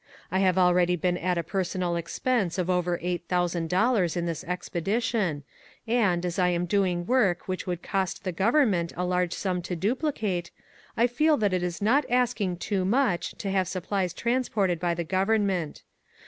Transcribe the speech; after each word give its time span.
I 0.31 0.39
have 0.39 0.57
already 0.57 0.95
been 0.95 1.15
at 1.19 1.37
a 1.37 1.43
personal 1.43 1.95
ex 1.95 2.17
pense 2.17 2.57
of 2.57 2.71
over 2.71 2.97
$8,000 2.97 4.17
on 4.17 4.25
this 4.25 4.43
expedition, 4.45 5.43
and, 5.85 6.25
as 6.25 6.39
I 6.39 6.47
am 6.49 6.65
doing 6.65 7.05
work 7.05 7.47
which 7.47 7.67
would 7.67 7.83
cost 7.83 8.23
the 8.23 8.31
government 8.31 8.93
a 8.97 9.05
large 9.05 9.31
sum 9.33 9.61
to 9.61 9.75
duplicate, 9.75 10.49
I 10.97 11.05
feel 11.05 11.37
that 11.37 11.53
it 11.53 11.61
is 11.61 11.83
not 11.83 12.05
asking 12.09 12.57
too 12.57 12.83
much 12.83 13.33
to 13.37 13.51
have 13.51 13.67
supplies 13.67 14.11
transported 14.15 14.79
by 14.79 14.95
the 14.95 15.03
government. 15.03 15.83